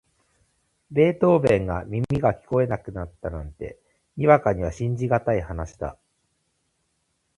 [0.89, 3.77] ベートーヴェンが耳が聞こえなかったなんて、
[4.17, 5.95] にわかには信じがたい話だ。